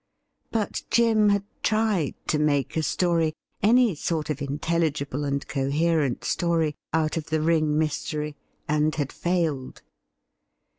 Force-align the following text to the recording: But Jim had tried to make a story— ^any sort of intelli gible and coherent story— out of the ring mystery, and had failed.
But 0.49 0.81
Jim 0.89 1.29
had 1.29 1.43
tried 1.61 2.15
to 2.25 2.39
make 2.39 2.75
a 2.75 2.81
story— 2.81 3.35
^any 3.63 3.95
sort 3.95 4.31
of 4.31 4.39
intelli 4.39 4.89
gible 4.91 5.27
and 5.27 5.47
coherent 5.47 6.23
story— 6.23 6.73
out 6.91 7.17
of 7.17 7.27
the 7.27 7.39
ring 7.39 7.77
mystery, 7.77 8.35
and 8.67 8.95
had 8.95 9.11
failed. 9.13 9.83